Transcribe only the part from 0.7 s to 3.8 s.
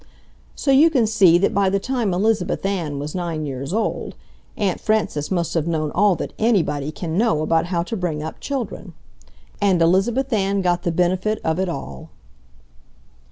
you can see that by the time Elizabeth Ann was nine years